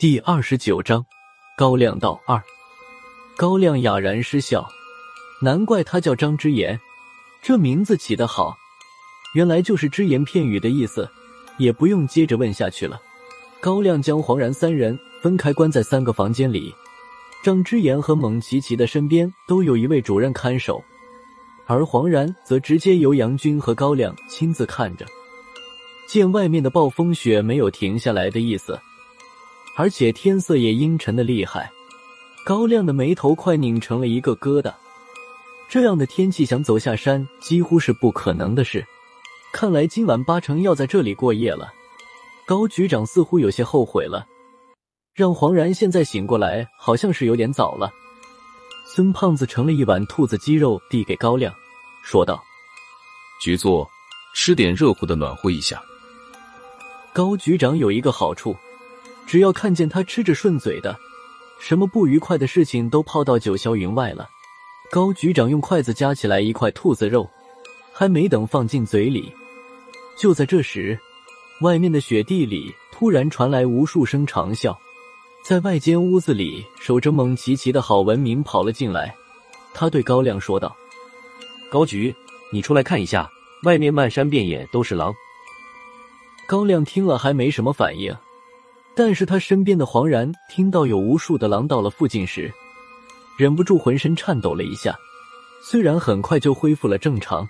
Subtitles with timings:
[0.00, 1.04] 第二十九章，
[1.58, 2.42] 高亮道二。
[3.36, 4.66] 高亮哑然失笑，
[5.42, 6.80] 难怪他叫张之言，
[7.42, 8.56] 这名字起得好，
[9.34, 11.06] 原来就是只言片语的意思，
[11.58, 12.98] 也不用接着问下去了。
[13.60, 16.74] 高亮将黄然三人分开关在三个房间里，
[17.44, 20.82] 张之言和蒙奇奇的身边都有一位主任看守，
[21.66, 25.04] 而黄然则直接由杨军和高亮亲自看着。
[26.08, 28.80] 见外面的暴风雪没有停下来的意思。
[29.80, 31.72] 而且天色也阴沉的厉害，
[32.44, 34.70] 高亮的眉头快拧成了一个疙瘩。
[35.70, 38.86] 这样的天气想走下山几乎是不可能的事，
[39.54, 41.72] 看来今晚八成要在这里过夜了。
[42.44, 44.26] 高局长似乎有些后悔了，
[45.14, 47.90] 让黄然现在醒过来好像是有点早了。
[48.84, 51.54] 孙胖子盛了一碗兔子鸡肉递给高亮，
[52.02, 52.44] 说道
[53.40, 53.88] ：“局座，
[54.34, 55.82] 吃点热乎的暖和一下。”
[57.14, 58.54] 高局长有一个好处。
[59.30, 60.98] 只要看见他吃着顺嘴的，
[61.60, 64.28] 什么不愉快的事情都抛到九霄云外了。
[64.90, 67.30] 高局长用筷子夹起来一块兔子肉，
[67.92, 69.32] 还没等放进嘴里，
[70.18, 70.98] 就在这时，
[71.60, 74.76] 外面的雪地里突然传来无数声长啸。
[75.44, 79.14] 在外间屋子里守着蒙奇奇的郝文明跑了进来，
[79.72, 80.76] 他对高亮说道
[81.70, 82.12] ：“高局，
[82.52, 83.30] 你出来看一下，
[83.62, 85.14] 外面漫山遍野都是狼。”
[86.48, 88.12] 高亮听了还没什么反应。
[89.00, 92.52] 但是他身边的黄然听到有无数的狼到了附近时，
[93.38, 94.94] 忍不住浑身颤抖了一下。
[95.62, 97.48] 虽然很快就恢复了正常，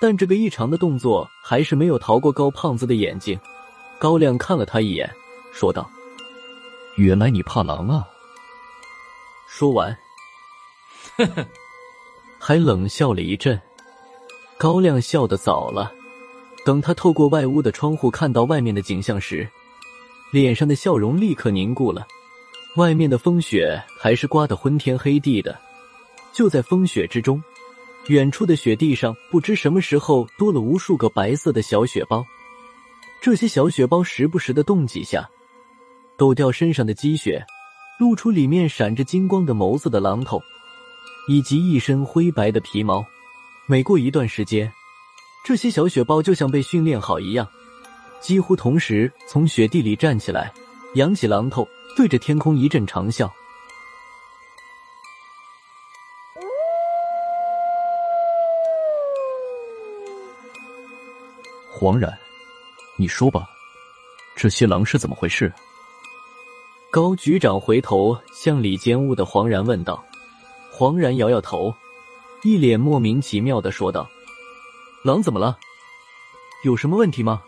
[0.00, 3.36] 但这个异常的动作还是没有逃过高胖子的眼睛。
[3.98, 5.12] 高亮看了他一眼，
[5.52, 5.90] 说道
[6.96, 8.06] ：“原来你怕狼啊！”
[9.50, 9.90] 说完，
[11.16, 11.44] 呵呵，
[12.38, 13.60] 还冷笑了一阵。
[14.56, 15.92] 高亮笑得早了，
[16.64, 19.50] 等他透过外屋的窗户看到外面的景象时。
[20.30, 22.06] 脸上的笑容立刻凝固了。
[22.76, 25.58] 外面的风雪还是刮得昏天黑地的。
[26.32, 27.42] 就在风雪之中，
[28.06, 32.24] 远处的雪地上不知什么时候多了无数个白色的小雪包。
[33.20, 35.28] 这些小雪包时不时的动几下，
[36.16, 37.44] 抖掉身上的积雪，
[37.98, 40.40] 露出里面闪着金光的眸子的榔头，
[41.26, 43.04] 以及一身灰白的皮毛。
[43.66, 44.72] 每过一段时间，
[45.44, 47.48] 这些小雪包就像被训练好一样。
[48.20, 50.52] 几乎同时从雪地里站起来，
[50.94, 53.30] 扬起榔头，对着天空一阵长啸。
[61.70, 62.12] 黄然，
[62.96, 63.48] 你说吧，
[64.34, 65.52] 这些狼是怎么回事？
[66.90, 70.04] 高局长回头向里间屋的黄然问道。
[70.70, 71.72] 黄然摇摇头，
[72.42, 74.08] 一脸莫名其妙的说道
[75.04, 75.58] ：“狼怎么了？
[76.64, 77.42] 有什么问题吗？”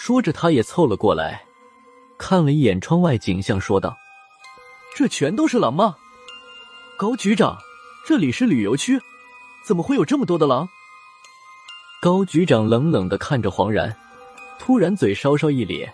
[0.00, 1.44] 说着，他也凑了过来，
[2.16, 3.98] 看了一眼窗外景象，说道
[4.94, 5.96] ：“这全都是狼吗？
[6.96, 7.58] 高局长，
[8.06, 9.00] 这里是旅游区，
[9.64, 10.68] 怎么会有这么多的狼？”
[12.00, 13.92] 高局长冷冷的看着黄然，
[14.56, 15.92] 突然嘴稍稍一咧，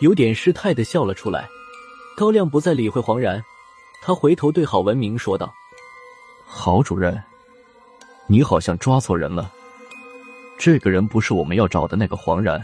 [0.00, 1.46] 有点失态的笑了出来。
[2.16, 3.44] 高亮不再理会黄然，
[4.00, 5.52] 他回头对郝文明说道
[6.48, 7.22] ：“郝主任，
[8.26, 9.52] 你好像抓错人了，
[10.58, 12.58] 这个人不是我们要找的那个黄然。”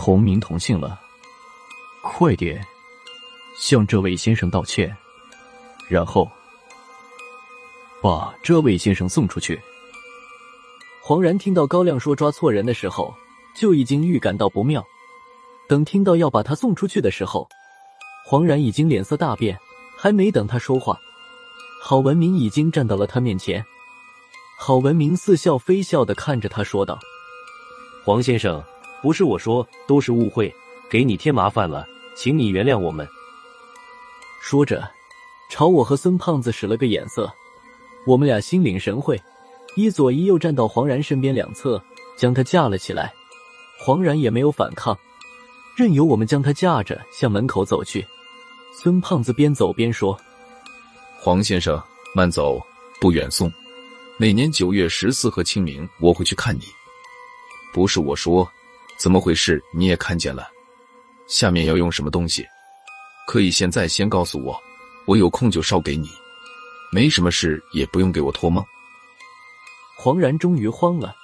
[0.00, 0.98] 同名同姓了，
[2.02, 2.64] 快点
[3.58, 4.96] 向这位先生道歉，
[5.88, 6.30] 然后
[8.00, 9.60] 把这位先生送出去。
[11.02, 13.12] 黄然听到高亮说抓错人的时候，
[13.56, 14.82] 就已经预感到不妙。
[15.68, 17.48] 等听到要把他送出去的时候，
[18.24, 19.58] 黄然已经脸色大变。
[19.96, 20.96] 还没等他说话，
[21.82, 23.66] 郝文明已经站到了他面前。
[24.60, 27.00] 郝文明似笑非笑的看着他说道
[28.06, 28.62] ：“黄先生。”
[29.00, 30.52] 不是我说，都是误会，
[30.90, 31.86] 给你添麻烦了，
[32.16, 33.06] 请你原谅我们。
[34.40, 34.88] 说着，
[35.50, 37.32] 朝我和孙胖子使了个眼色，
[38.06, 39.20] 我们俩心领神会，
[39.76, 41.82] 一左一右站到黄然身边两侧，
[42.16, 43.12] 将他架了起来。
[43.80, 44.98] 黄然也没有反抗，
[45.76, 48.04] 任由我们将他架着向门口走去。
[48.72, 50.18] 孙胖子边走边说
[51.20, 51.80] ：“黄先生，
[52.14, 52.60] 慢走，
[53.00, 53.52] 不远送。
[54.16, 56.62] 每年九月十四和清明，我会去看你。
[57.72, 58.50] 不是我说。”
[58.98, 59.62] 怎么回事？
[59.72, 60.48] 你也看见了，
[61.28, 62.44] 下面要用什么东西？
[63.28, 64.58] 可以现在先告诉我，
[65.06, 66.08] 我有空就烧给你。
[66.90, 68.64] 没什么事，也不用给我托梦。
[69.96, 71.14] 黄然终于慌了，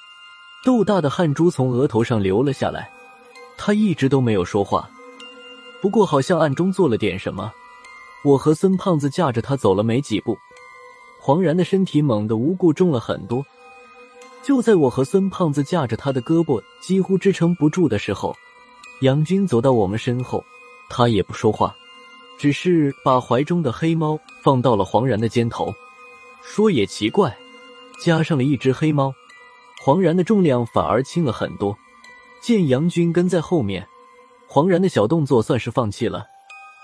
[0.64, 2.88] 豆大的汗珠从额头上流了下来。
[3.56, 4.88] 他一直都没有说话，
[5.82, 7.52] 不过好像暗中做了点什么。
[8.24, 10.38] 我和孙胖子架着他走了没几步，
[11.20, 13.44] 黄然的身体猛地无故重了很多。
[14.46, 18.36] 就在我和孙胖子架着他的胳膊几乎支撑不住的时候，
[19.00, 20.44] 杨军走到我们身后，
[20.90, 21.74] 他也不说话，
[22.38, 25.72] 只是把怀中的黑猫放到了黄然的肩头。
[26.42, 27.34] 说也奇怪，
[27.98, 29.14] 加上了一只黑猫，
[29.82, 31.74] 黄然的重量反而轻了很多。
[32.42, 33.88] 见杨军跟在后面，
[34.46, 36.26] 黄然的小动作算是放弃了。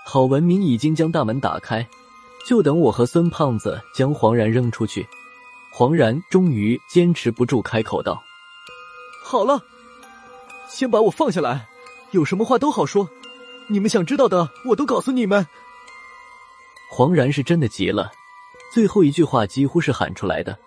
[0.03, 1.87] 郝文明已经将大门打开，
[2.47, 5.07] 就等我和孙胖子将黄然扔出去。
[5.73, 8.21] 黄然终于坚持不住，开口道
[9.23, 9.63] ：“好了，
[10.69, 11.67] 先把我放下来，
[12.11, 13.09] 有什么话都好说。
[13.69, 15.47] 你们想知道的，我都告诉你们。”
[16.91, 18.11] 黄然是真的急了，
[18.73, 20.57] 最后一句话几乎是喊出来的。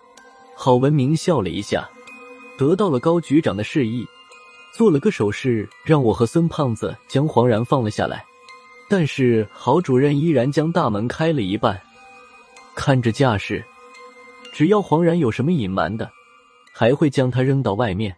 [0.55, 1.87] 郝文明笑了一下，
[2.57, 4.07] 得到了高局长的示意。
[4.73, 8.25] 做了个手势，让我和孙胖子将黄然放了下来，
[8.89, 11.79] 但是郝主任依然将大门开了一半。
[12.73, 13.63] 看着架势，
[14.55, 16.09] 只要黄然有什么隐瞒的，
[16.73, 18.15] 还会将他扔到外面。